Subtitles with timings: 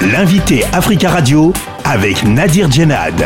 [0.00, 1.52] L'invité Africa Radio
[1.84, 3.20] avec Nadir Djenad.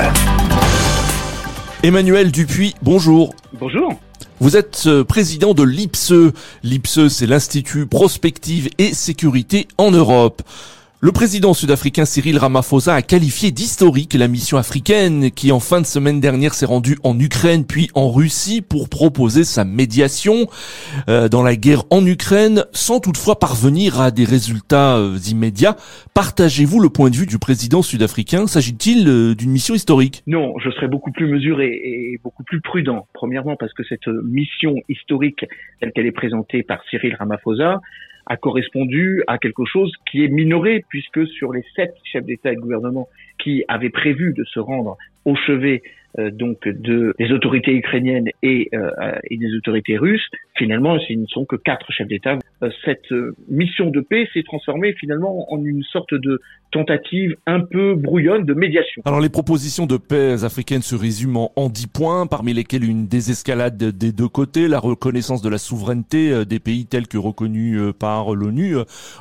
[1.83, 3.35] Emmanuel Dupuis, bonjour.
[3.53, 3.93] Bonjour.
[4.41, 6.32] Vous êtes euh, président de l'IPSE.
[6.62, 10.40] L'IPSE, c'est l'Institut Prospective et Sécurité en Europe.
[11.04, 15.85] Le président sud-africain Cyril Ramaphosa a qualifié d'historique la mission africaine qui en fin de
[15.85, 20.47] semaine dernière s'est rendue en Ukraine puis en Russie pour proposer sa médiation
[21.09, 25.75] euh, dans la guerre en Ukraine sans toutefois parvenir à des résultats euh, immédiats.
[26.15, 28.47] Partagez-vous le point de vue du président sud-africain?
[28.47, 30.23] S'agit-il euh, d'une mission historique?
[30.29, 33.09] Non, je serais beaucoup plus mesuré et beaucoup plus prudent.
[33.12, 35.47] Premièrement parce que cette mission historique
[35.80, 37.80] telle qu'elle est présentée par Cyril Ramaphosa
[38.27, 42.57] a correspondu à quelque chose qui est minoré puisque sur les sept chefs d'État et
[42.57, 43.09] de gouvernement
[43.39, 45.83] qui avaient prévu de se rendre au chevet
[46.19, 48.91] euh, donc de des autorités ukrainiennes et, euh,
[49.30, 52.39] et des autorités russes, finalement, ce ne sont que quatre chefs d'État.
[52.62, 53.12] Euh, cette
[53.48, 56.41] mission de paix s'est transformée finalement en une sorte de
[56.71, 59.02] tentative un peu brouillonne de médiation.
[59.05, 63.77] Alors les propositions de paix africaines se résument en dix points, parmi lesquels une désescalade
[63.77, 68.77] des deux côtés, la reconnaissance de la souveraineté des pays tels que reconnus par l'ONU,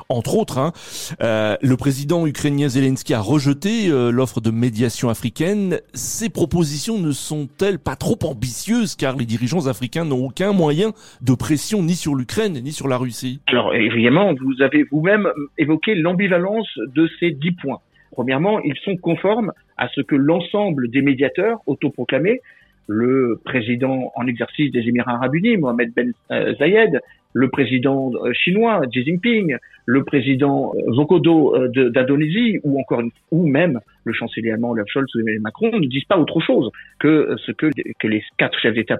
[0.08, 0.58] entre autres.
[0.58, 0.72] Hein.
[1.20, 5.78] le président ukrainien Zelensky a rejeté l'offre de médiation africaine.
[5.92, 8.96] Ces propositions ne sont-elles pas trop ambitieuses?
[8.96, 12.96] Car les dirigeants africains n'ont aucun moyen de pression ni sur l'Ukraine ni sur la
[12.96, 17.80] Russie Alors évidemment, vous avez vous-même évoqué l'ambivalence de ces dix points.
[18.12, 22.40] Premièrement, ils sont conformes à ce que l'ensemble des médiateurs autoproclamés,
[22.86, 27.00] le président en exercice des Émirats arabes unis, Mohamed Ben euh, Zayed,
[27.32, 33.46] le président euh, chinois Xi Jinping, le président euh, Vokodo euh, d'Indonésie ou encore ou
[33.46, 37.34] même le chancelier allemand Olaf Scholz ou Emmanuel Macron ne disent pas autre chose que
[37.46, 37.70] ce que,
[38.04, 38.98] les quatre chefs d'État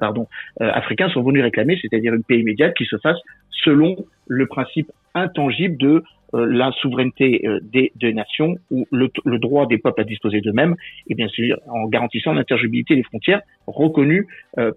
[0.60, 3.18] africains sont venus réclamer, c'est-à-dire une paix immédiate qui se fasse
[3.50, 3.96] selon
[4.28, 10.00] le principe intangible de la souveraineté des, des nations ou le, le, droit des peuples
[10.00, 10.76] à disposer d'eux-mêmes
[11.08, 14.26] et bien sûr en garantissant l'intergibilité des frontières reconnues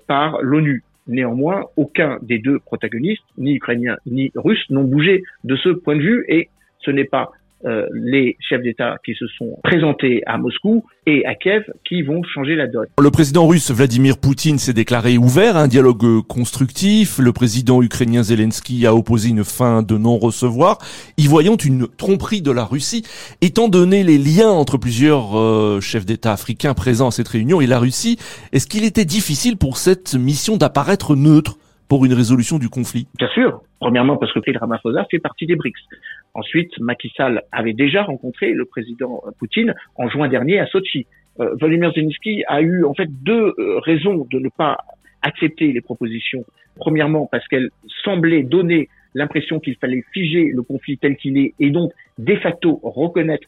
[0.07, 0.83] par l'ONU.
[1.07, 6.01] Néanmoins, aucun des deux protagonistes, ni ukrainien ni russe, n'ont bougé de ce point de
[6.01, 6.49] vue et
[6.79, 7.31] ce n'est pas
[7.65, 12.21] euh, les chefs d'État qui se sont présentés à Moscou et à Kiev qui vont
[12.23, 12.85] changer la donne.
[13.01, 17.17] Le président russe Vladimir Poutine s'est déclaré ouvert à un dialogue constructif.
[17.17, 20.77] Le président ukrainien Zelensky a opposé une fin de non-recevoir,
[21.17, 23.03] y voyant une tromperie de la Russie.
[23.41, 27.67] Étant donné les liens entre plusieurs euh, chefs d'État africains présents à cette réunion et
[27.67, 28.17] la Russie,
[28.51, 33.07] est-ce qu'il était difficile pour cette mission d'apparaître neutre pour une résolution du conflit?
[33.17, 33.61] Bien sûr.
[33.79, 35.77] Premièrement, parce que Cyril Ramaphosa fait partie des BRICS.
[36.35, 41.07] Ensuite, Macky Sall avait déjà rencontré le président Poutine en juin dernier à Sochi.
[41.39, 44.77] Euh, Volodymyr Zelensky a eu en fait deux euh, raisons de ne pas
[45.21, 46.45] accepter les propositions.
[46.75, 47.69] Premièrement, parce qu'elles
[48.03, 52.81] semblaient donner l'impression qu'il fallait figer le conflit tel qu'il est et donc de facto
[52.83, 53.47] reconnaître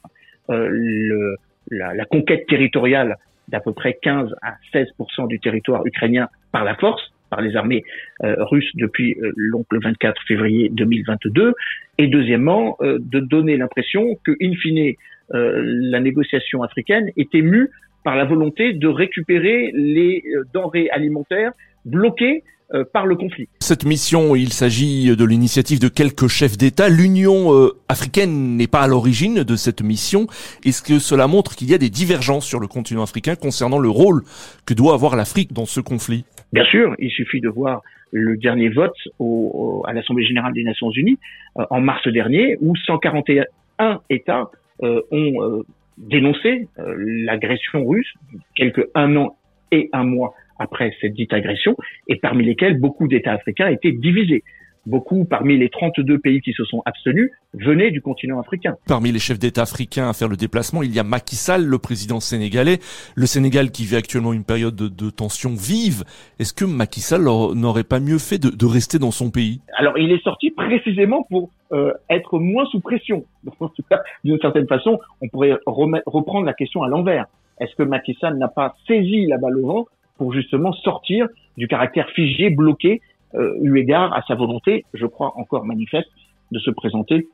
[0.49, 1.35] euh,
[1.69, 3.17] la, la, conquête territoriale
[3.49, 4.87] d'à peu près 15 à 16
[5.27, 7.83] du territoire ukrainien par la force par les armées
[8.23, 11.53] euh, russes depuis euh, le 24 février 2022,
[11.97, 14.93] et deuxièmement, euh, de donner l'impression que, in fine,
[15.29, 17.69] la négociation africaine était mue
[18.05, 20.23] par la volonté de récupérer les
[20.53, 21.51] denrées alimentaires
[21.83, 22.43] bloquées
[22.91, 23.47] par le conflit.
[23.59, 26.89] Cette mission, il s'agit de l'initiative de quelques chefs d'État.
[26.89, 30.27] L'Union africaine n'est pas à l'origine de cette mission.
[30.65, 33.89] Est-ce que cela montre qu'il y a des divergences sur le continent africain concernant le
[33.89, 34.23] rôle
[34.65, 36.25] que doit avoir l'Afrique dans ce conflit?
[36.53, 40.91] Bien sûr, il suffit de voir le dernier vote au, à l'Assemblée générale des Nations
[40.91, 41.19] unies
[41.57, 44.49] euh, en mars dernier, où 141 États
[44.83, 45.63] euh, ont euh,
[45.97, 48.11] dénoncé l'agression russe,
[48.55, 49.35] quelques un an
[49.71, 51.75] et un mois après cette dite agression,
[52.07, 54.43] et parmi lesquels beaucoup d'États africains étaient divisés
[54.87, 58.75] beaucoup parmi les 32 pays qui se sont abstenus venaient du continent africain.
[58.87, 61.77] Parmi les chefs d'État africains à faire le déplacement, il y a Macky Sall, le
[61.77, 62.79] président sénégalais.
[63.15, 66.03] Le Sénégal qui vit actuellement une période de, de tension vive.
[66.39, 69.61] Est-ce que Macky Sall n'aurait pas mieux fait de, de, rester dans son pays?
[69.77, 73.25] Alors il est sorti précisément pour euh, être moins sous pression.
[74.23, 77.25] D'une certaine façon, on pourrait reprendre la question à l'envers.
[77.59, 79.87] Est-ce que Macky Sall n'a pas saisi la balle au vent
[80.17, 81.27] pour justement sortir
[81.57, 83.01] du caractère figé, bloqué
[83.35, 86.09] euh, eu égard à sa volonté, je crois encore manifeste,
[86.51, 87.27] de se présenter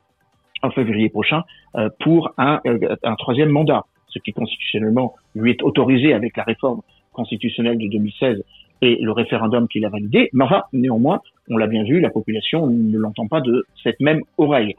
[0.62, 1.42] en février prochain
[1.76, 6.42] euh, pour un, euh, un troisième mandat, ce qui constitutionnellement lui est autorisé avec la
[6.42, 6.80] réforme
[7.12, 8.42] constitutionnelle de 2016
[8.82, 10.30] et le référendum qu'il a validé.
[10.32, 14.20] Mais enfin, néanmoins, on l'a bien vu, la population ne l'entend pas de cette même
[14.36, 14.74] oreille.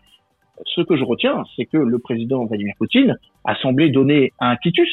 [0.65, 4.89] Ce que je retiens, c'est que le président Vladimir Poutine a semblé donner un quitus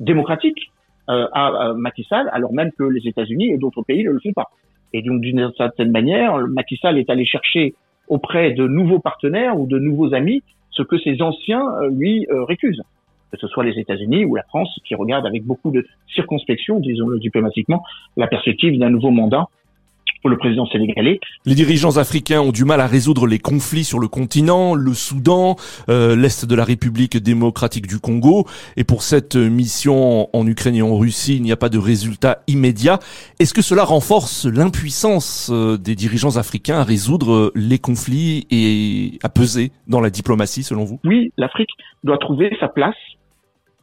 [0.00, 0.70] démocratique
[1.08, 4.50] euh, à, à alors même que les États-Unis et d'autres pays ne le font pas.
[4.92, 7.74] Et donc, d'une certaine manière, Macky Sall est allé chercher
[8.08, 12.82] auprès de nouveaux partenaires ou de nouveaux amis ce que ses anciens lui récusent
[13.34, 15.84] que ce soit les États-Unis ou la France, qui regardent avec beaucoup de
[16.14, 17.82] circonspection, disons-le diplomatiquement,
[18.16, 19.46] la perspective d'un nouveau mandat
[20.24, 21.20] pour le président sénégalais.
[21.44, 25.56] Les dirigeants africains ont du mal à résoudre les conflits sur le continent, le Soudan,
[25.90, 28.46] euh, l'Est de la République démocratique du Congo.
[28.78, 32.38] Et pour cette mission en Ukraine et en Russie, il n'y a pas de résultat
[32.46, 33.00] immédiat.
[33.38, 39.28] Est-ce que cela renforce l'impuissance euh, des dirigeants africains à résoudre les conflits et à
[39.28, 41.00] peser dans la diplomatie, selon vous?
[41.04, 41.68] Oui, l'Afrique
[42.02, 42.96] doit trouver sa place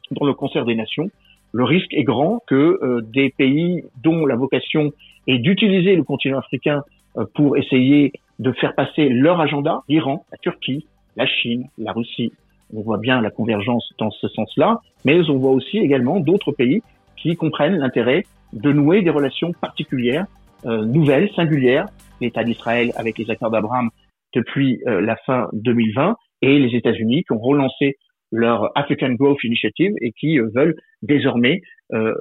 [0.10, 1.12] dans le concert des nations.
[1.54, 4.92] Le risque est grand que euh, des pays dont la vocation
[5.28, 6.84] est d'utiliser le continent africain
[7.18, 10.88] euh, pour essayer de faire passer leur agenda, l'Iran, la Turquie,
[11.18, 12.32] la Chine, la Russie,
[12.74, 16.82] on voit bien la convergence dans ce sens-là, mais on voit aussi également d'autres pays
[17.18, 18.24] qui comprennent l'intérêt
[18.54, 20.26] de nouer des relations particulières,
[20.66, 21.88] euh, nouvelles, singulières,
[22.22, 23.90] l'État d'Israël avec les accords d'Abraham
[24.34, 27.98] depuis la fin 2020 et les États-Unis qui ont relancé
[28.32, 31.62] leur African Growth Initiative et qui euh, veulent désormais
[31.94, 32.14] euh,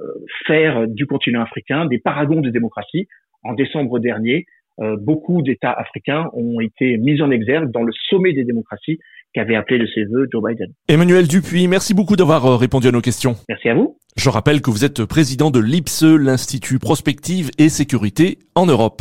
[0.47, 3.07] faire du continent africain des paragons de démocratie.
[3.43, 4.47] En décembre dernier,
[4.81, 8.99] euh, beaucoup d'États africains ont été mis en exergue dans le sommet des démocraties
[9.33, 10.73] qu'avait appelé de ses voeux Joe Biden.
[10.89, 13.37] Emmanuel Dupuis, merci beaucoup d'avoir répondu à nos questions.
[13.49, 13.97] Merci à vous.
[14.17, 18.99] Je rappelle que vous êtes président de l'IPSE, l'Institut Prospective et Sécurité en Europe.